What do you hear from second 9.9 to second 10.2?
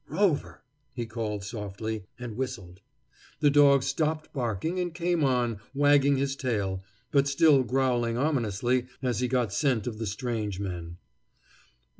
the